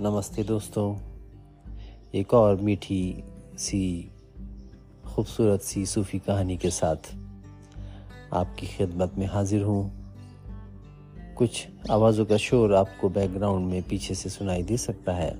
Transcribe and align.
नमस्ते 0.00 0.42
दोस्तों। 0.42 0.96
एक 2.14 2.34
और 2.34 2.56
मीठी 2.56 3.24
सी, 3.58 4.10
खूबसूरत 5.06 5.60
सी 5.60 5.86
सूफ़ी 5.86 6.18
कहानी 6.18 6.56
के 6.56 6.70
साथ 6.70 6.96
आपकी 8.32 8.66
खिदमत 8.66 9.12
में 9.18 9.26
हाजिर 9.26 9.62
हूँ। 9.62 9.92
कुछ 11.36 11.68
आवाज़ों 11.90 12.26
का 12.26 12.36
शोर 12.36 12.74
आपको 12.74 13.08
बैकग्राउंड 13.08 13.70
में 13.70 13.82
पीछे 13.82 14.14
से 14.14 14.30
सुनाई 14.30 14.62
दे 14.62 14.76
सकता 14.76 15.12
है। 15.12 15.38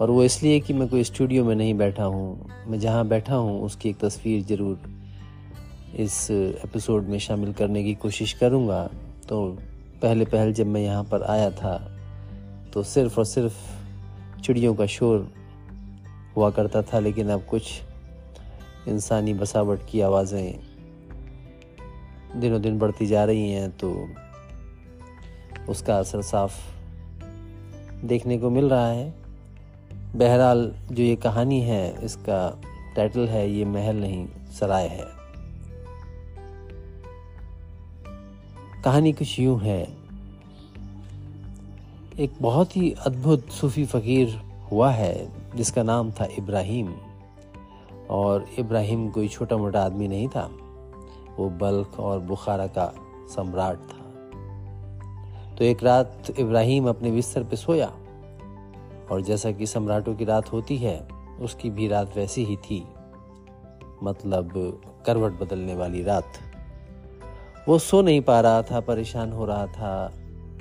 और 0.00 0.10
वो 0.10 0.24
इसलिए 0.24 0.60
कि 0.60 0.72
मैं 0.72 0.88
कोई 0.88 1.04
स्टूडियो 1.04 1.44
में 1.44 1.54
नहीं 1.54 1.74
बैठा 1.74 2.04
हूँ। 2.04 2.50
मैं 2.66 2.80
जहाँ 2.80 3.08
बैठा 3.08 3.34
हूँ, 3.34 3.62
उसकी 3.62 3.88
एक 3.88 3.98
तस्वीर 3.98 4.42
ज़रूर 4.42 4.80
इस 5.94 6.30
एपिसोड 6.30 7.04
में 7.04 7.18
शामिल 7.18 7.52
करने 7.52 7.84
की 7.84 7.94
कोशिश 7.94 8.32
करूँगा। 8.32 8.90
तो 9.28 9.58
पहले 10.02 10.24
पहल 10.24 10.52
जब 10.52 10.66
मैं 10.66 10.82
यहाँ 10.82 11.04
पर 11.04 11.22
आया 11.22 11.50
था 11.50 11.96
तो 12.72 12.82
सिर्फ़ 12.82 13.18
और 13.18 13.24
सिर्फ़ 13.24 13.54
चिड़ियों 14.42 14.74
का 14.74 14.86
शोर 14.86 15.32
हुआ 16.36 16.50
करता 16.50 16.82
था, 16.82 16.98
लेकिन 16.98 17.28
अब 17.28 17.44
कुछ 17.44 17.80
इंसानी 18.88 19.34
बसावट 19.34 19.80
की 19.90 20.00
आवाज़ें 20.00 20.60
दिनों 22.36 22.60
दिन 22.62 22.78
बढ़ती 22.78 23.06
जा 23.06 23.24
रही 23.24 23.50
हैं 23.50 23.70
तो 23.70 24.08
उसका 25.68 25.98
असर 25.98 26.22
साफ़ 26.22 26.58
देखने 28.06 28.38
को 28.38 28.50
मिल 28.50 28.68
रहा 28.68 28.86
है। 28.86 29.14
बहरहाल, 30.16 30.74
जो 30.92 31.02
ये 31.02 31.16
कहानी 31.16 31.60
है, 31.60 32.04
इसका 32.04 32.60
टाइटल 32.96 33.28
है, 33.28 33.50
ये 33.50 33.64
महल 33.64 33.96
नहीं, 33.96 34.26
सराय 34.58 34.86
है। 34.88 35.06
कहानी 38.84 39.12
कुछ 39.12 39.38
यूँ 39.40 39.60
है 39.60 39.82
एक 42.18 42.32
बहुत 42.42 42.76
ही 42.76 42.92
अद्भुत 42.92 43.48
सूफी 43.48 43.86
फ़कीर 43.86 44.42
हुआ 44.72 44.90
है, 44.90 45.28
जिसका 45.56 45.82
नाम 45.82 46.10
था 46.10 46.24
इब्राहिम। 46.24 46.94
और 48.10 48.46
इब्राहिम 48.58 49.10
कोई 49.10 49.28
छोटा 49.28 49.56
मोटा 49.56 49.82
आदमी 49.82 50.08
नहीं 50.08 50.28
था। 50.28 50.50
वो 51.38 51.50
बल्ख 51.50 52.00
और 52.00 52.18
बुखारा 52.18 52.66
का 52.66 52.94
सम्राट 53.36 53.76
था। 53.76 54.00
तो 55.54 55.64
एक 55.64 55.82
रात 55.82 56.24
इब्राहिम 56.38 56.88
अपने 56.88 57.10
बिस्तर 57.10 57.44
पे 57.44 57.56
सोया, 57.56 57.92
और 59.10 59.20
जैसा 59.20 59.52
कि 59.52 59.66
सम्राटों 59.66 60.14
की 60.14 60.24
रात 60.24 60.52
होती 60.52 60.76
है, 60.76 61.08
उसकी 61.40 61.70
भी 61.70 61.88
रात 61.88 62.16
वैसी 62.16 62.44
ही 62.44 62.56
थी। 62.56 62.88
मतलब 64.02 64.80
करवट 65.06 65.32
बदलने 65.32 65.74
वाली 65.74 66.02
रात। 66.02 66.32
वो 67.68 67.78
सो 67.78 68.02
नहीं 68.02 68.20
पा 68.20 68.40
रहा 68.40 68.62
था, 68.62 68.80
परेशान 68.80 69.32
हो 69.32 69.44
रहा 69.44 69.66
था 69.66 70.12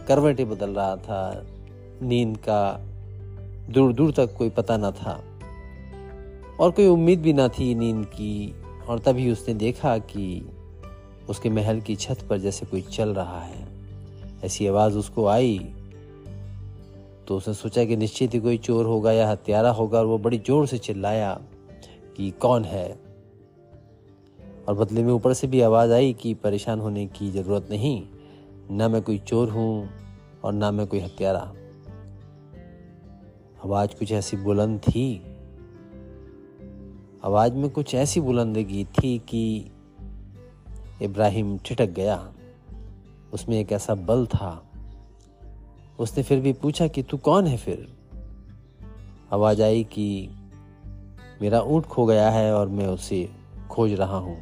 करवटें 0.09 0.49
बदल 0.49 0.69
रहा 0.69 0.95
था। 0.95 1.45
नींद 2.02 2.38
का 2.38 2.61
दूर 3.69 3.93
दूर 3.93 4.11
तक 4.11 4.35
कोई 4.38 4.49
पता 4.49 4.77
न 4.77 4.91
था। 4.91 5.23
और 6.59 6.71
कोई 6.71 6.88
उम्मीद 6.88 7.21
भी 7.21 7.33
ना 7.33 7.47
थी 7.47 7.75
नींद 7.75 8.05
की। 8.05 8.55
और 8.88 8.99
तभी 8.99 9.31
उसने 9.31 9.53
देखा 9.53 9.97
कि 9.97 10.49
उसके 11.29 11.49
महल 11.49 11.81
की 11.81 11.95
छत 11.95 12.25
पर 12.29 12.38
जैसे 12.38 12.66
कोई 12.66 12.81
चल 12.81 13.09
रहा 13.09 13.41
है। 13.41 13.67
ऐसी 14.43 14.67
आवाज़ 14.67 14.97
उसको 14.97 15.27
आई 15.27 15.59
तो 17.27 17.38
उसने 17.38 17.53
सोचा 17.53 17.83
कि 17.85 17.95
निश्चित 17.97 18.33
ही 18.33 18.39
कोई 18.39 18.57
चोर 18.57 18.85
होगा 18.85 19.11
या 19.11 19.29
हत्यारा 19.29 19.69
होगा 19.69 19.99
और 19.99 20.05
वो 20.05 20.17
बड़ी 20.17 20.38
ज़ोर 20.38 20.67
से 20.67 20.77
चिल्लाया 20.77 21.41
कि 22.17 22.31
कौन 22.31 22.63
है? 22.63 22.99
और 24.67 24.75
बदले 24.75 25.03
में 25.03 25.13
ऊपर 25.13 25.33
से 25.33 25.47
भी 25.47 25.61
आवाज़ 25.61 25.91
आई 25.91 26.13
कि 26.13 26.33
परेशान 26.33 26.79
होने 26.79 27.05
की 27.07 27.31
ज़रूरत 27.31 27.67
नहीं। 27.69 28.03
ना 28.72 28.89
मैं 28.89 29.02
कोई 29.02 29.17
चोर 29.17 29.50
हूँ 29.50 29.89
और 30.44 30.53
ना 30.53 30.72
मैं 30.72 30.88
कोई 30.88 31.00
हत्यारा। 31.00 31.53
आवाज़ 33.66 33.89
कुछ 34.00 34.12
ऐसी 34.12 34.38
बुलंद 34.38 34.80
थी। 34.80 35.23
आवाज़ 37.24 37.53
में 37.53 37.69
कुछ 37.69 37.96
ऐसी 37.96 38.22
बुलंदगी 38.22 38.85
थी 38.85 39.19
कि 39.19 39.72
इब्राहिम 41.02 41.58
ठिठक 41.58 41.85
गया। 41.85 42.34
उसमें 43.34 43.59
एक 43.59 43.72
ऐसा 43.72 43.96
बल 43.96 44.25
था। 44.25 44.63
उसने 46.00 46.24
फिर 46.24 46.40
भी 46.40 46.53
पूछा 46.53 46.88
कि 46.88 47.03
तू 47.03 47.18
कौन 47.18 47.47
है 47.47 47.58
फिर? 47.58 47.94
आवाज़ 49.34 49.62
आई 49.62 49.84
कि 49.84 50.29
मेरा 51.41 51.62
ऊँट 51.62 51.85
खो 51.85 52.06
गया 52.06 52.29
है 52.29 52.53
और 52.53 52.68
मैं 52.68 52.88
उसे 52.88 53.29
खोज 53.69 53.94
रहा 53.94 54.18
हूँ। 54.18 54.38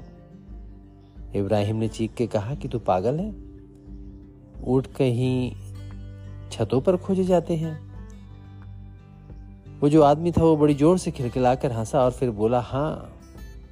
इब्राहिम 1.36 1.76
ने 1.76 1.88
चीख 1.88 2.14
के 2.14 2.28
कहा 2.28 2.56
कि 2.56 2.68
तू 2.68 2.80
पागल 2.80 3.20
है? 3.20 3.47
ऊँट 4.64 4.88
कहीं 4.88 5.52
छतों 6.52 6.82
पर 6.82 6.98
खोजे 6.98 7.24
जाते 7.24 7.56
हैं। 7.56 7.88
वो 9.80 9.90
जो 9.90 10.02
आदमी 10.04 10.32
था, 10.32 10.42
वो 10.42 10.58
बड़ी 10.58 10.74
ज़ोर 10.74 10.98
से 10.98 11.12
खिलखिलाकर 11.12 11.72
हंसा 11.72 12.04
और 12.04 12.12
फिर 12.12 12.32
बोला 12.32 12.60
हाँ 12.60 13.14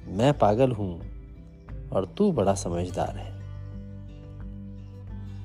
मैं 0.08 0.32
पागल 0.38 0.72
हूँ 0.72 1.00
और 1.92 2.14
तू 2.18 2.32
बड़ा 2.32 2.54
समझदार 2.54 3.16
है। 3.16 3.34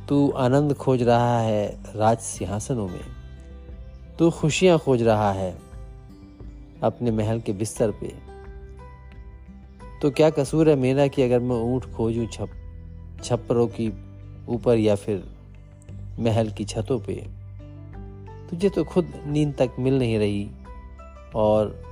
तू 0.08 0.30
आनंद 0.30 0.74
खोज 0.74 1.04
रहा 1.04 1.40
है 1.40 1.66
राज 1.96 2.18
सिंहासनों 2.18 2.88
में। 2.88 3.02
तू 4.20 4.30
खुशियाँ 4.30 4.80
खोज 4.80 5.04
रहा 5.04 5.32
है 5.32 5.58
अपने 6.84 7.12
महल 7.12 7.40
के 7.40 7.54
बिस्तर 7.54 7.92
पे। 7.92 8.14
तो 10.02 10.12
क्या 10.12 10.30
कसूर 10.30 10.70
है 10.70 10.76
मेरा 10.76 11.08
कि 11.08 11.22
अगर 11.22 11.40
मैं 11.40 11.56
ऊँट 11.56 11.94
खोजूं 11.94 12.28
छप, 12.28 12.50
छप्परों 13.24 13.68
की 13.68 13.90
ऊपर 14.52 14.78
या 14.78 14.96
फिर 14.96 15.32
महल 16.20 16.50
की 16.50 16.66
छतों 16.66 17.00
पे। 17.00 17.28
तुझे 18.50 18.70
तो 18.70 18.84
खुद 18.84 19.14
नींद 19.28 19.54
तक 19.54 19.72
मिल 19.80 20.00
नहीं 20.00 20.20
रही 20.20 20.52
और 21.36 21.84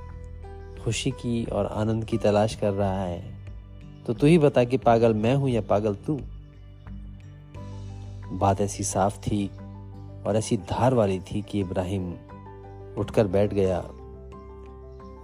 खुशी 0.84 1.10
की 1.10 1.44
और 1.44 1.66
आनंद 1.66 2.04
की 2.04 2.18
तलाश 2.18 2.54
कर 2.54 2.70
रहा 2.70 3.02
है। 3.02 3.34
तो 4.06 4.14
तू 4.14 4.26
ही 4.26 4.38
बता 4.38 4.64
कि 4.64 4.76
पागल 4.76 5.14
मैं 5.14 5.34
हूँ 5.34 5.50
या 5.50 5.60
पागल 5.60 5.94
तू? 5.94 6.20
बात 8.32 8.60
ऐसी 8.60 8.84
साफ़ 8.84 9.18
थी 9.18 9.50
और 10.26 10.36
ऐसी 10.36 10.56
धार 10.56 10.94
वाली 10.94 11.20
थी 11.20 11.42
कि 11.42 11.60
इब्राहिम 11.60 12.14
उठकर 12.98 13.26
बैठ 13.26 13.54
गया। 13.54 13.80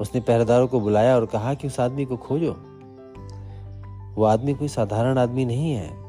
उसने 0.00 0.20
पहरेदारों 0.20 0.68
को 0.68 0.80
बुलाया 0.80 1.16
और 1.16 1.26
कहा 1.26 1.54
कि 1.54 1.66
उस 1.66 1.80
आदमी 1.80 2.04
को 2.04 2.16
खोजो। 2.16 2.56
वो 4.14 4.24
आदमी 4.24 4.54
कोई 4.54 4.68
साधारण 4.68 5.18
आदमी 5.18 5.44
नहीं 5.44 5.72
है। 5.72 6.05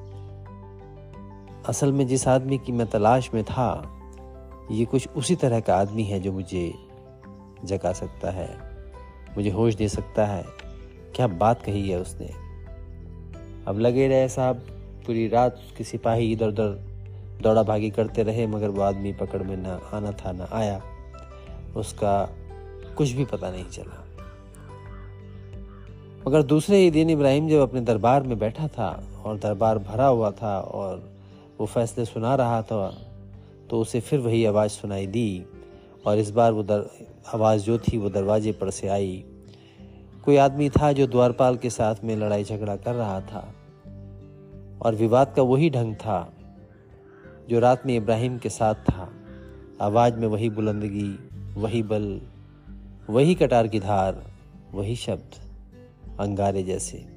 असल 1.68 1.92
में 1.92 2.08
जिस 2.08 2.28
आदमी 2.28 2.58
की 2.58 2.72
मैं 2.72 2.88
तलाश 2.88 3.34
में 3.34 3.44
था, 3.44 4.00
ये 4.72 4.86
कुछ 4.86 5.08
उसी 5.08 5.36
तरह 5.36 5.60
का 5.60 5.76
आदमी 5.76 6.04
है 6.04 6.20
जो 6.20 6.32
मुझे 6.32 6.74
जगा 7.66 7.94
सकता 7.94 8.32
है, 8.32 8.60
मुझे 9.38 9.50
होश 9.50 9.76
दे 9.76 9.88
सकता 9.88 10.26
है। 10.26 10.46
क्या 11.16 11.28
बात 11.28 11.62
कही 11.62 11.90
है 11.90 12.00
उसने। 12.00 12.26
अब 13.68 13.80
लगे 13.80 14.08
रहे 14.08 14.30
साहब, 14.30 14.56
पूरी 15.06 15.28
रात 15.28 15.54
उसके 15.54 15.84
सिपाही 15.84 16.32
इधर 16.32 16.48
उधर 16.48 16.70
दौड़ा 17.42 17.64
भागी 17.64 17.90
करते 17.90 18.24
रहे, 18.24 18.48
मगर 18.48 18.70
वो 18.70 18.82
आदमी 18.82 19.14
पकड़ 19.14 19.44
में 19.44 19.58
ना 19.58 19.82
आना 19.94 20.12
था, 20.12 20.32
ना 20.32 20.50
आया। 20.52 20.82
उसका 21.78 22.30
कुछ 22.98 23.12
भी 23.12 23.26
पता 23.26 23.52
नहीं 23.52 23.66
चला। 23.66 24.04
मगर 26.28 26.44
दूसरे 26.44 26.78
ही 26.78 26.92
दिन 26.92 27.10
इब्राहिम 27.10 27.50
जब 27.50 27.60
अपने 27.60 27.82
दरबार 27.82 28.24
में 28.24 28.40
बैठा 28.40 28.68
था 28.68 29.08
और 29.26 29.38
दरबार 29.38 29.78
भरा 29.78 30.06
हुआ 30.06 30.32
था 30.32 30.60
और 30.60 31.17
वो 31.60 31.66
फैसले 31.66 32.06
सुना 32.06 32.36
रहा 32.36 32.62
था 32.62 32.98
तो 33.70 33.82
उसे 33.82 34.00
फिर 34.00 34.20
वही 34.20 34.46
आवाज़ 34.46 34.72
सुनाई 34.72 35.08
दी। 35.08 35.46
और 36.06 36.18
इस 36.18 36.32
बार 36.32 36.52
वो 36.52 36.64
दर, 36.64 36.90
आवाज़ 37.34 37.62
जो 37.62 37.78
थी, 37.78 37.98
वो 37.98 38.10
दरवाजे 38.10 38.52
पर 38.52 38.70
से 38.70 38.88
आई। 38.88 39.24
कोई 40.26 40.36
आदमी 40.38 40.70
था 40.70 40.92
जो 40.92 41.08
द्वारपाल 41.08 41.58
के 41.58 41.70
साथ 41.70 41.96
में 42.04 42.16
लड़ाई 42.16 42.44
झगड़ा 42.44 42.76
कर 42.76 42.96
रहा 42.96 43.22
था। 43.22 43.54
और 44.82 44.96
विवाद 44.96 45.34
का 45.36 45.42
वही 45.42 45.70
ढंग 45.70 45.96
था, 45.96 46.34
जो 47.50 47.60
रात 47.60 47.86
में 47.86 47.96
इब्राहिम 47.96 48.38
के 48.38 48.50
साथ 48.50 48.76
था। 48.76 49.10
आवाज़ 49.82 50.14
में 50.16 50.28
वही 50.28 50.50
बुलंदगी, 50.50 51.30
वही 51.62 51.84
बल, 51.84 52.22
वही 53.10 53.36
कटार 53.36 53.68
की 53.68 53.80
धार, 53.80 54.24
वही 54.72 54.96
शब्द, 54.96 55.36
अंगारे 56.20 56.64
जैसे। 56.64 57.17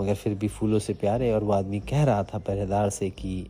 मगर 0.00 0.14
फिर 0.14 0.34
भी 0.34 0.48
फूलों 0.48 0.78
से 0.78 0.94
प्यारे 0.94 1.32
और 1.32 1.44
वो 1.44 1.52
आदमी 1.52 1.80
कह 1.80 2.04
रहा 2.04 2.22
था 2.22 2.38
पहरेदार 2.38 2.90
से 2.90 3.10
कि 3.10 3.46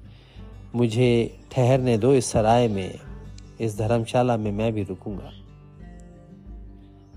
मुझे 0.74 1.38
ठहरने 1.52 1.98
दो 1.98 2.14
इस 2.14 2.26
सराय 2.26 2.68
में, 2.68 2.94
इस 3.60 3.78
धर्मशाला 3.78 4.36
में 4.36 4.52
मैं 4.52 4.72
भी 4.72 4.82
रुकूँगा। 4.82 5.32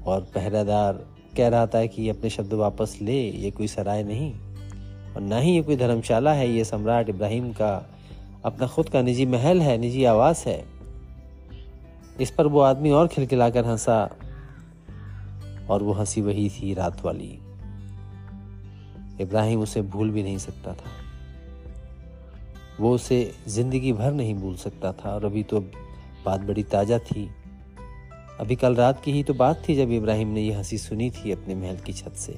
और 0.06 0.22
पहरेदार 0.22 1.06
कह 1.38 1.48
रहा 1.48 1.68
था 1.68 1.86
कि 1.86 2.10
अपने 2.10 2.30
शब्द 2.30 2.54
वापस 2.54 3.00
ले, 3.02 3.30
ये 3.30 3.52
कोई 3.52 3.68
सराय 3.68 4.04
नहीं। 4.04 4.34
और 5.16 5.22
ना 5.22 5.38
ही 5.38 5.52
ये 5.52 5.62
कोई 5.62 5.76
धर्मशाला 5.76 6.34
है, 6.34 6.52
ये 6.52 6.64
सम्राट 6.64 7.10
इब्राहिम 7.10 7.52
का 7.52 7.90
अपना 8.46 8.68
खुद 8.68 8.90
का 8.90 9.02
निजी 9.02 9.26
महल 9.26 9.62
है, 9.62 9.78
निजी 9.78 10.04
आवास 10.04 10.48
है। 10.48 10.66
इस 12.22 12.32
पर 12.32 12.48
वो 12.48 12.60
आदमी 12.60 12.90
और 12.90 13.08
खिलखिलाकर 13.08 13.66
हंसा 13.66 14.16
और 15.70 15.84
वो 15.84 15.94
हँसी 15.94 16.22
वही 16.22 16.50
थी 16.50 16.74
रात 16.74 17.06
वाली। 17.06 17.40
इब्राहिम 19.22 19.62
उसे 19.62 19.82
भूल 19.82 20.12
भी 20.12 20.24
नहीं 20.24 20.38
सकता 20.38 20.74
था। 20.74 20.92
वो 22.80 22.94
उसे 22.96 23.34
ज़िंदगी 23.48 23.94
भर 23.94 24.12
नहीं 24.12 24.36
भूल 24.36 24.56
सकता 24.56 24.92
था 24.92 25.14
और 25.16 25.26
अभी 25.26 25.44
तो 25.44 25.60
बात 26.26 26.42
बड़ी 26.42 26.64
ताज़ा 26.64 26.98
थी। 27.00 27.30
अभी 28.40 28.56
कल 28.56 28.76
रात 28.76 29.04
की 29.04 29.12
ही 29.12 29.24
तो 29.24 29.34
बात 29.34 29.64
थी 29.70 29.76
जब 29.76 29.92
इब्राहिम 29.92 30.28
ने 30.28 30.42
यह 30.42 30.58
हँसी 30.58 30.78
सुनी 30.78 31.12
थी 31.12 31.32
अपने 31.32 31.56
महल 31.56 31.78
की 31.78 31.94
छत 31.94 32.14
से। 32.14 32.38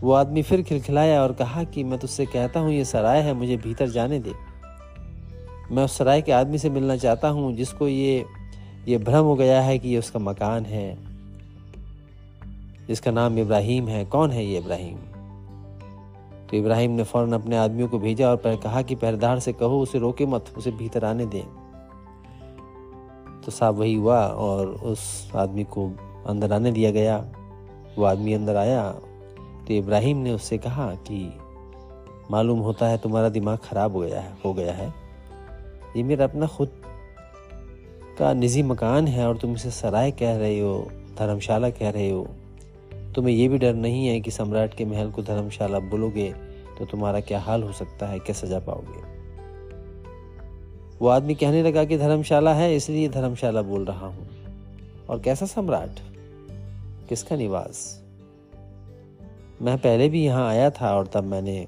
वो 0.00 0.12
आदमी 0.12 0.42
फिर 0.42 0.62
खिलखिलाया 0.62 1.22
और 1.22 1.32
कहा 1.32 1.64
कि, 1.64 1.84
मैं 1.84 1.98
तुझसे 1.98 2.26
कहता 2.26 2.60
हूँ, 2.60 2.72
ये 2.72 2.84
सराय 2.84 3.20
है, 3.20 3.34
मुझे 3.34 3.56
भीतर 3.56 3.88
जाने 3.88 4.18
दे। 4.18 4.32
मैं 5.70 5.84
उस 5.84 5.98
सराय 5.98 6.22
के 6.22 6.32
आदमी 6.32 6.58
से 6.58 6.70
मिलना 6.70 6.96
चाहता 6.96 7.28
हूँ, 7.28 7.54
जिसको 7.56 7.88
ये 7.88 8.24
ये 8.88 8.98
भ्रम 8.98 9.24
हो 9.24 9.34
गया 9.34 9.60
है 9.60 9.78
कि 9.78 9.88
ये 9.88 9.98
उसका 9.98 10.18
मकान 10.18 10.64
है। 10.64 11.07
जिसका 12.88 13.10
नाम 13.10 13.38
इब्राहिम 13.38 13.88
है। 13.88 14.04
कौन 14.04 14.30
है 14.30 14.44
ये 14.44 14.58
इब्राहिम? 14.58 14.98
तो 16.50 16.56
इब्राहिम 16.56 16.90
ने 16.90 17.04
फ़ौरन 17.04 17.32
अपने 17.32 17.56
आदमियों 17.56 17.88
को 17.88 17.98
भेजा 17.98 18.30
और 18.30 18.42
कहा 18.46 18.82
कि 18.82 18.94
पहरेदार 18.94 19.38
से 19.38 19.52
कहो, 19.52 19.80
उसे 19.80 19.98
रोके 19.98 20.26
मत, 20.26 20.44
उसे 20.56 20.70
भीतर 20.70 21.04
आने 21.04 21.26
दें। 21.26 21.44
तो 23.40 23.52
साहब 23.52 23.74
वही 23.74 23.94
हुआ 23.94 24.26
और 24.26 24.66
उस 24.66 25.32
आदमी 25.36 25.64
को 25.64 25.92
अंदर 26.26 26.52
आने 26.52 26.72
दिया 26.72 26.90
गया। 26.90 27.24
वो 27.98 28.04
आदमी 28.04 28.32
अंदर 28.32 28.56
आया। 28.56 28.90
तो 29.66 29.74
इब्राहिम 29.74 30.16
ने 30.16 30.32
उससे 30.32 30.58
कहा 30.58 30.94
कि, 30.94 31.38
मालूम 32.30 32.58
होता 32.58 32.88
है 32.88 32.98
तुम्हारा 32.98 33.28
दिमाग 33.28 33.58
खराब 33.58 33.92
हो 33.92 34.00
गया 34.00 34.20
है, 34.20 34.32
हो 34.44 34.54
गया 34.54 34.72
है। 34.72 34.94
ये 35.96 36.02
मेरा 36.02 36.24
अपना 36.24 36.46
खुद 36.46 36.68
का 38.18 38.32
निजी 38.32 38.62
मकान 38.62 39.08
है 39.08 39.28
और 39.28 39.36
तुम 39.36 39.52
इसे 39.52 39.70
सराय 39.70 40.10
कह 40.10 40.36
रहे 40.36 40.60
हो, 40.60 40.88
धर्मशाला 41.18 41.70
कह 41.70 41.90
रहे 41.90 42.10
हो। 42.10 42.26
तुम्हें 43.18 43.34
ये 43.34 43.48
भी 43.48 43.58
डर 43.58 43.74
नहीं 43.74 44.06
है 44.06 44.20
कि 44.20 44.30
सम्राट 44.30 44.74
के 44.74 44.84
महल 44.84 45.10
को 45.10 45.22
धर्मशाला 45.22 45.78
बोलोगे 45.78 46.32
तो 46.78 46.86
तुम्हारा 46.86 47.20
क्या 47.20 47.40
हाल 47.40 47.62
हो 47.62 47.72
सकता 47.72 48.06
है? 48.06 48.18
क्या 48.18 48.32
सजा 48.32 48.58
पाओगे? 48.58 49.00
वो 50.98 51.08
आदमी 51.08 51.34
कहने 51.34 51.62
लगा 51.62 51.84
कि 51.84 51.98
धर्मशाला 51.98 52.54
है, 52.54 52.76
इसलिए 52.76 53.08
धर्मशाला 53.08 53.62
बोल 53.62 53.84
रहा 53.84 54.06
हूँ। 54.06 54.28
और 55.10 55.20
कैसा 55.20 55.46
सम्राट? 55.46 55.90
किसका 57.08 57.36
निवास? 57.36 58.04
मैं 59.62 59.78
पहले 59.78 60.08
भी 60.08 60.24
यहाँ 60.24 60.48
आया 60.48 60.70
था 60.70 60.96
और 60.96 61.06
तब 61.06 61.24
मैंने 61.24 61.66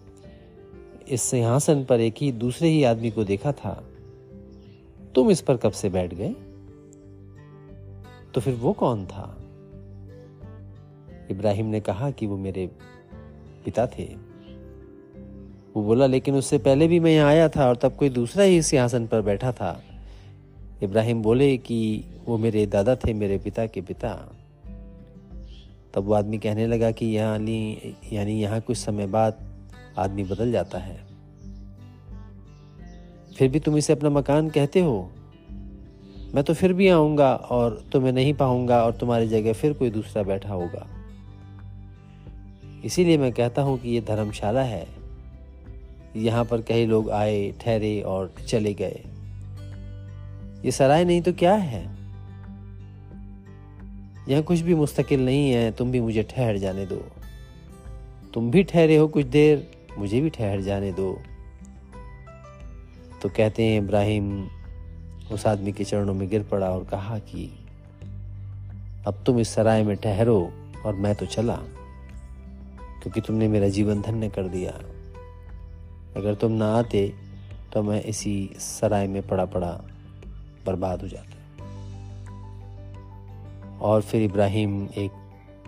इस 1.08 1.22
सिंहासन 1.22 1.84
पर 1.84 2.00
एक 2.00 2.14
ही, 2.20 2.32
दूसरे 2.32 2.68
ही 2.68 2.84
आदमी 2.84 3.10
को 3.10 3.24
देखा 3.24 3.52
था। 3.52 3.84
तुम 5.14 5.30
इस 5.30 5.40
पर 5.40 5.56
कब 5.56 5.72
से 5.72 5.88
बैठ 5.88 6.14
गए? 6.14 6.34
तो 8.34 8.40
फिर 8.40 8.54
वो 8.54 8.72
कौन 8.72 9.06
था? 9.06 9.36
इब्राहिम 11.30 11.66
ने 11.66 11.80
कहा 11.80 12.10
कि 12.10 12.26
वो 12.26 12.36
मेरे 12.36 12.66
पिता 13.64 13.86
थे। 13.86 14.30
वो 15.76 15.82
बोला, 15.82 16.06
लेकिन 16.06 16.34
उससे 16.34 16.58
पहले 16.58 16.88
भी 16.88 17.00
मैं 17.00 17.10
यहाँ 17.10 17.28
आया 17.28 17.48
था 17.48 17.68
और 17.68 17.76
तब 17.76 17.96
कोई 17.96 18.08
दूसरा 18.08 18.44
ही 18.44 18.62
सिंहासन 18.62 19.06
पर 19.06 19.20
बैठा 19.20 19.52
था। 19.52 19.82
इब्राहिम 20.82 21.22
बोले 21.22 21.56
कि 21.56 22.04
वो 22.26 22.38
मेरे 22.38 22.66
दादा 22.66 22.96
थे, 22.96 23.12
मेरे 23.12 23.38
पिता 23.38 23.66
के 23.66 23.80
पिता। 23.80 24.32
तब 25.94 26.04
वो 26.04 26.14
आदमी 26.14 26.38
कहने 26.38 26.66
लगा 26.66 26.90
कि 26.90 27.06
यहाँ 27.06 27.38
यानी 28.12 28.42
यहाँ 28.42 28.60
कुछ 28.60 28.76
समय 28.76 29.06
बाद 29.06 29.38
आदमी 29.98 30.24
बदल 30.24 30.52
जाता 30.52 30.78
है। 30.78 31.00
फिर 33.38 33.48
भी 33.48 33.60
तुम 33.60 33.76
इसे 33.76 33.92
अपना 33.92 34.10
मकान 34.10 34.50
कहते 34.50 34.80
हो? 34.80 35.10
मैं 36.34 36.44
तो 36.44 36.54
फिर 36.54 36.72
भी 36.72 36.88
आऊँगा 36.88 37.34
और 37.34 37.84
तुम्हें 37.92 38.12
नहीं 38.12 38.34
पाऊँगा 38.34 38.84
और 38.84 38.92
तुम्हारी 38.92 39.28
जगह 39.28 39.52
फिर 39.52 39.72
कोई 39.72 39.90
दूसरा 39.90 40.22
बैठा 40.22 40.54
होगा। 40.54 40.99
इसीलिए 42.84 43.18
मैं 43.18 43.32
कहता 43.32 43.62
हूँ 43.62 43.78
कि 43.78 43.88
ये 43.88 44.00
धर्मशाला 44.00 44.62
है। 44.62 44.86
यहाँ 46.16 46.44
पर 46.44 46.62
कई 46.62 46.86
लोग 46.86 47.10
आए, 47.10 47.54
ठहरे 47.60 48.00
और 48.00 48.34
चले 48.48 48.74
गए। 48.74 49.02
ये 50.64 50.70
सराय 50.70 51.04
नहीं 51.04 51.22
तो 51.22 51.32
क्या 51.32 51.54
है? 51.54 52.00
यहाँ 54.28 54.42
कुछ 54.42 54.60
भी 54.60 54.74
मुस्तकिल 54.74 55.24
नहीं 55.24 55.50
है, 55.50 55.72
तुम 55.72 55.90
भी 55.90 56.00
मुझे 56.00 56.22
ठहर 56.22 56.56
जाने 56.56 56.86
दो। 56.86 57.04
तुम 58.34 58.50
भी 58.50 58.62
ठहरे 58.62 58.96
हो 58.96 59.08
कुछ 59.08 59.26
देर, 59.26 59.70
मुझे 59.98 60.20
भी 60.20 60.30
ठहर 60.30 60.60
जाने 60.60 60.92
दो। 60.92 61.20
तो 63.22 63.28
कहते 63.28 63.64
हैं, 63.64 63.82
इब्राहिम, 63.82 64.48
उस 65.32 65.46
आदमी 65.46 65.72
के 65.72 65.84
चरणों 65.84 66.14
में 66.14 66.28
गिर 66.28 66.42
पड़ा 66.42 66.70
और 66.70 66.84
कहा 66.84 67.18
कि, 67.18 67.58
अब 69.06 69.22
तुम 69.26 69.40
इस 69.40 69.48
सराय 69.48 69.82
में 69.82 69.96
ठहरो 69.96 70.52
और 70.86 70.94
मैं 70.94 71.14
तो 71.14 71.26
चला। 71.26 71.58
क्योंकि 73.02 73.20
तुमने 73.20 73.48
मेरा 73.48 73.68
जीवन 73.68 74.00
धन्य 74.00 74.28
कर 74.28 74.48
दिया। 74.48 74.72
अगर 76.16 76.34
तुम 76.34 76.52
ना 76.52 76.74
आते 76.74 77.12
तो 77.72 77.82
मैं 77.82 78.02
इसी 78.02 78.50
सराय 78.58 79.06
में 79.06 79.28
पड़ा 79.28 79.44
पड़ा 79.44 79.84
बर्बाद 80.66 81.02
हो 81.02 81.08
जाता। 81.08 81.36
और 83.80 84.02
फिर 84.02 84.22
इब्राहिम 84.22 84.88
एक 84.96 85.10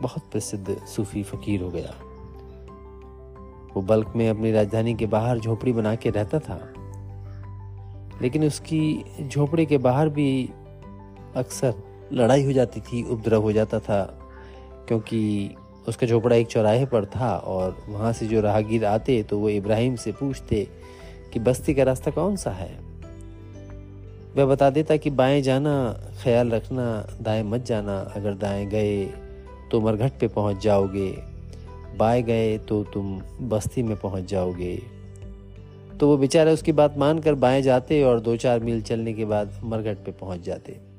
बहुत 0.00 0.22
प्रसिद्ध 0.32 0.76
सूफी 0.86 1.22
फकीर 1.22 1.62
हो 1.62 1.70
गया। 1.70 1.94
वो 3.74 3.82
बल्क 3.82 4.12
में 4.16 4.30
अपनी 4.30 4.52
राजधानी 4.52 4.94
के 4.94 5.06
बाहर 5.06 5.38
झोपड़ी 5.38 5.72
बना 5.72 5.94
के 5.94 6.10
रहता 6.10 6.38
था। 6.38 6.72
लेकिन 8.22 8.44
उसकी 8.44 9.04
झोपड़ी 9.28 9.66
के 9.66 9.78
बाहर 9.78 10.08
भी 10.08 10.50
अक्सर 11.36 11.74
लड़ाई 12.12 12.44
हो 12.44 12.52
जाती 12.52 12.80
थी, 12.80 13.02
उपद्रव 13.02 13.42
हो 13.42 13.52
जाता 13.52 13.78
था, 13.80 14.02
क्योंकि 14.88 15.54
उसका 15.88 16.06
झोपड़ा 16.06 16.36
एक 16.36 16.46
चौराहे 16.46 16.86
पर 16.86 17.04
था 17.04 17.36
और 17.36 17.84
वहाँ 17.88 18.12
से 18.12 18.26
जो 18.26 18.40
राहगीर 18.40 18.84
आते 18.84 19.22
तो 19.22 19.38
वो 19.38 19.48
इब्राहिम 19.48 19.96
से 19.96 20.12
पूछते 20.12 20.68
कि 21.32 21.38
बस्ती 21.38 21.74
का 21.74 21.82
रास्ता 21.82 22.10
कौन 22.10 22.36
सा 22.36 22.50
है? 22.50 22.78
वह 24.36 24.46
बता 24.46 24.70
देता 24.70 24.96
कि 24.96 25.10
बाएँ 25.10 25.42
जाना, 25.42 26.00
ख्याल 26.22 26.50
रखना, 26.50 27.16
दाएँ 27.22 27.42
मत 27.42 27.64
जाना। 27.64 27.98
अगर 28.16 28.34
दाएँ 28.34 28.66
गए 28.66 29.06
तो 29.70 29.80
मरघट 29.80 30.12
पे 30.20 30.28
पहुँच 30.28 30.62
जाओगे। 30.62 31.18
बाएँ 31.96 32.22
गए 32.22 32.58
तो 32.58 32.84
तुम 32.84 33.22
बस्ती 33.40 33.82
में 33.82 33.96
पहुँच 33.96 34.24
जाओगे। 34.24 34.82
तो 36.00 36.08
वो 36.08 36.16
बेचारे 36.16 36.52
उसकी 36.52 36.72
बात 36.72 36.98
मानकर 36.98 37.34
बाएँ 37.34 37.62
जाते 37.62 38.02
और 38.02 38.20
दो 38.20 38.36
चार 38.36 38.60
मील 38.60 38.82
चलने 38.82 39.12
के 39.12 39.24
बाद 39.24 39.60
मरघट 39.64 39.96
पे 39.96 40.12
पहुँच 40.12 40.40
जाते। 40.40 40.91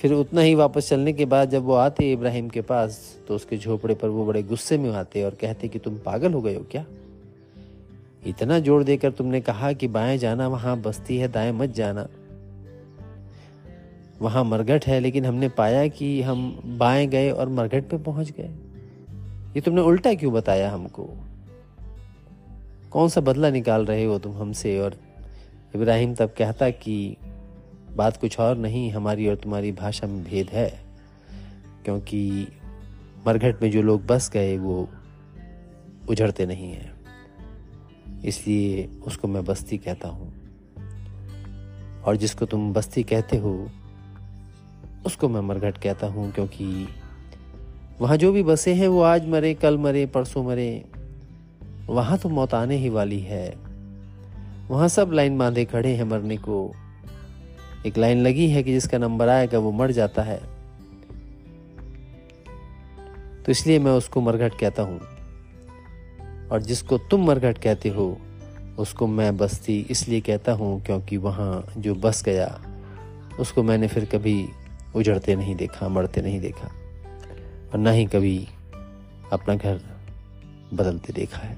फिर 0.00 0.12
उतना 0.12 0.40
ही 0.40 0.54
वापस 0.54 0.88
चलने 0.88 1.12
के 1.12 1.24
बाद 1.24 1.50
जब 1.50 1.62
वो 1.62 1.74
आते 1.74 2.12
इब्राहिम 2.12 2.48
के 2.48 2.60
पास 2.60 3.18
तो 3.28 3.34
उसके 3.34 3.56
झोपड़े 3.56 3.94
पर 3.94 4.08
वो 4.08 4.26
बड़े 4.26 4.42
गुस्से 4.42 4.78
में 4.78 4.90
आते 4.90 5.22
और 5.22 5.30
कहते 5.30 5.68
कि 5.68 5.78
तुम 5.78 5.98
पागल 5.98 6.32
हो 6.32 6.40
गए 6.40 6.54
हो 6.54 6.66
क्या? 6.70 6.84
इतना 8.26 8.58
ज़ोर 8.58 8.84
देकर 8.84 9.10
तुमने 9.10 9.40
कहा 9.40 9.72
कि 9.72 9.88
बाएँ 9.88 10.18
जाना, 10.18 10.48
वहाँ 10.48 10.80
बस्ती 10.80 11.16
है, 11.16 11.28
दाएँ 11.28 11.52
मत 11.52 11.70
जाना। 11.70 12.08
वहाँ 14.22 14.44
मरघट 14.44 14.86
है, 14.86 15.00
लेकिन 15.00 15.24
हमने 15.24 15.48
पाया 15.48 15.86
कि 15.88 16.22
हम 16.22 16.60
बाएँ 16.66 17.06
गए 17.06 17.30
और 17.30 17.48
मरघट 17.48 17.84
पे 17.84 17.98
पहुँच 17.98 18.30
गए। 18.30 18.50
ये 19.56 19.60
तुमने 19.60 19.80
उल्टा 19.80 20.14
क्यों 20.14 20.32
बताया 20.32 20.70
हमको? 20.70 21.10
कौन 22.90 23.08
सा 23.08 23.20
बदला 23.20 23.50
निकाल 23.50 23.84
रहे 23.84 24.04
हो 24.04 24.18
तुम 24.18 24.32
हमसे? 24.32 24.78
और 24.78 24.96
इब्राहिम 25.76 26.14
तब 26.14 26.34
कहता 26.38 26.70
कि 26.70 27.16
बात 27.96 28.16
कुछ 28.16 28.40
और 28.40 28.56
नहीं, 28.56 28.90
हमारी 28.90 29.28
और 29.28 29.36
तुम्हारी 29.36 29.72
भाषा 29.72 30.06
में 30.06 30.24
भेद 30.24 30.48
है। 30.48 30.80
क्योंकि 31.84 32.48
मरघट 33.26 33.62
में 33.62 33.70
जो 33.70 33.82
लोग 33.82 34.06
बस 34.06 34.30
गए, 34.30 34.58
वो 34.58 34.88
उजड़ते 36.08 36.46
नहीं 36.46 36.72
हैं। 36.72 37.00
इसलिए 38.24 38.90
उसको 39.06 39.28
मैं 39.28 39.44
बस्ती 39.44 39.78
कहता 39.78 40.08
हूँ। 40.08 40.34
और 42.02 42.16
जिसको 42.16 42.46
तुम 42.46 42.72
बस्ती 42.72 43.02
कहते 43.02 43.36
हो, 43.36 43.70
उसको 45.06 45.28
मैं 45.28 45.40
मरघट 45.40 45.78
कहता 45.78 46.06
हूँ, 46.06 46.32
क्योंकि 46.32 46.88
वहाँ 48.00 48.16
जो 48.16 48.32
भी 48.32 48.42
बसे 48.42 48.74
हैं, 48.74 48.88
वो 48.88 49.02
आज 49.02 49.28
मरे, 49.28 49.54
कल 49.54 49.78
मरे, 49.78 50.06
परसों 50.06 50.44
मरे, 50.44 50.84
वहाँ 51.86 52.18
तो 52.18 52.28
मौत 52.28 52.54
आने 52.54 52.76
ही 52.76 52.88
वाली 52.88 53.20
है। 53.20 53.54
वहाँ 54.68 54.88
सब 54.88 55.10
लाइन 55.12 55.38
बांधे 55.38 55.64
खड़े 55.64 55.94
हैं 55.94 56.04
मरने 56.04 56.36
को। 56.36 56.74
एक 57.86 57.98
लाइन 57.98 58.20
लगी 58.20 58.48
है 58.48 58.62
कि 58.62 58.72
जिसका 58.72 58.98
नंबर 58.98 59.28
आएगा 59.28 59.58
वो 59.58 59.72
मर 59.72 59.90
जाता 59.90 60.22
है। 60.22 60.40
तो 63.44 63.52
इसलिए 63.52 63.78
मैं 63.78 63.92
उसको 63.92 64.20
मरघट 64.20 64.54
कहता 64.54 64.82
हूँ। 64.82 65.00
और 66.48 66.62
जिसको 66.62 66.98
तुम 66.98 67.26
मरघट 67.26 67.58
कहते 67.58 67.88
हो, 67.88 68.20
उसको 68.78 69.06
मैं 69.06 69.36
बस्ती 69.36 69.86
इसलिए 69.90 70.20
कहता 70.20 70.52
हूँ 70.52 70.82
क्योंकि 70.82 71.16
वहाँ 71.16 71.72
जो 71.76 71.94
बस 71.94 72.22
गया, 72.24 72.60
उसको 73.40 73.62
मैंने 73.62 73.88
फिर 73.88 74.04
कभी 74.04 74.48
उजड़ते 74.94 75.36
नहीं 75.36 75.56
देखा, 75.56 75.88
मरते 75.88 76.22
नहीं 76.22 76.40
देखा। 76.40 76.70
और 77.72 77.78
ना 77.78 77.90
ही 77.90 78.06
कभी 78.06 78.48
अपना 79.32 79.54
घर 79.54 79.80
बदलते 80.74 81.12
देखा 81.12 81.38
है। 81.38 81.56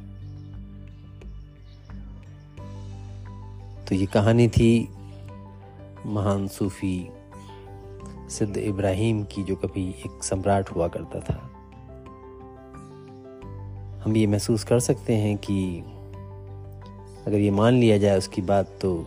तो 3.89 3.95
ये 3.95 4.07
कहानी 4.07 4.49
थी 4.49 4.89
महान 6.07 6.49
सूफी 6.49 7.11
सिद्ध 8.29 8.57
इब्राहिम 8.57 9.25
की 9.25 9.43
जो 9.43 9.57
कभी 9.57 9.91
एक 9.91 10.25
सम्राट 10.25 10.71
हुआ 10.71 10.89
करता 10.89 11.21
था। 11.21 11.49
हम 14.05 14.17
ये 14.17 14.27
महसूस 14.27 14.65
कर 14.65 14.81
सकते 14.81 15.15
हैं 15.15 15.37
कि 15.37 15.85
अगर 17.27 17.39
ये 17.39 17.51
मान 17.51 17.75
लिया 17.75 17.99
जाए 17.99 18.19
उसकी 18.19 18.43
बात 18.43 18.67
तो 18.67 19.07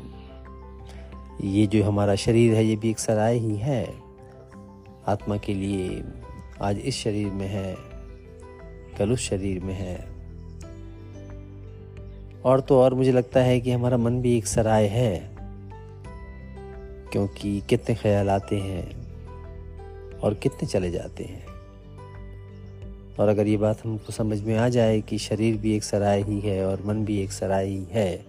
ये 1.42 1.68
जो 1.68 1.84
हमारा 1.84 2.16
शरीर 2.16 2.56
है, 2.56 2.66
ये 2.66 2.76
भी 2.76 2.90
एक 2.90 3.00
सराय 3.00 3.38
ही 3.38 3.56
है। 3.56 3.94
आत्मा 5.08 5.38
के 5.38 5.54
लिए 5.54 6.04
आज 6.62 6.80
इस 6.80 6.96
शरीर 6.96 7.32
में 7.32 7.48
है, 7.48 7.76
कल 8.98 9.12
उस 9.12 9.20
शरीर 9.20 9.64
में 9.64 9.74
है। 9.74 10.16
और 12.46 12.60
तो 12.60 12.82
और 12.82 12.94
मुझे 12.94 13.12
लगता 13.12 13.40
है 13.40 13.62
कि 13.62 13.72
हमारा 13.72 13.98
मन 13.98 14.22
भी 14.22 14.38
एक 14.38 14.48
सराय 14.48 14.88
है। 14.88 15.35
क्योंकि 17.16 17.62
कितने 17.70 17.96
ख्याल 17.96 18.30
आते 18.30 18.58
हैं 18.60 20.20
और 20.20 20.34
कितने 20.34 20.68
चले 20.68 20.90
जाते 20.92 21.24
हैं। 21.24 21.46
और 23.16 23.30
अगर 23.30 23.48
ये 23.48 23.58
बात 23.58 23.86
हमको 23.86 24.14
समझ 24.14 24.42
में 24.42 24.58
आ 24.58 24.68
जाए 24.70 25.00
कि 25.02 25.18
शरीर 25.18 25.58
भी 25.58 25.76
एक 25.76 25.84
सराय 25.84 26.22
ही 26.22 26.40
है 26.40 26.66
और 26.66 26.84
मन 26.86 27.06
भी 27.06 27.18
एक 27.22 27.32
सराय 27.32 27.68
ही 27.68 27.84
है 27.92 28.26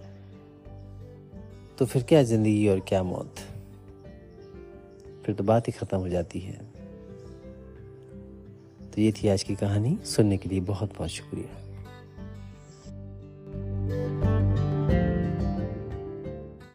तो 1.79 1.85
फिर 1.85 2.03
क्या 2.03 2.23
ज़िंदगी 2.23 2.67
और 2.67 2.79
क्या 2.79 3.03
मौत? 3.03 3.35
फिर 5.25 5.35
तो 5.35 5.43
बात 5.43 5.67
ही 5.67 5.73
खत्म 5.73 5.97
हो 5.97 6.09
जाती 6.09 6.39
है। 6.39 6.57
तो 8.87 9.01
ये 9.01 9.11
थी 9.11 9.27
आज 9.27 9.43
की 9.43 9.55
कहानी। 9.55 9.97
सुनने 10.05 10.37
के 10.37 10.49
लिए 10.49 10.59
बहुत 10.59 10.97
बहुत 10.97 11.09
शुक्रिया। 11.09 11.66